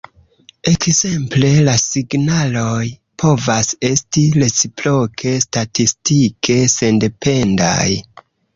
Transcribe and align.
Ekzemple, 0.69 1.51
la 1.67 1.75
signaloj 1.81 2.87
povas 3.25 3.69
esti 3.91 4.25
reciproke 4.45 5.37
statistike 5.47 6.59
sendependaj. 6.79 7.89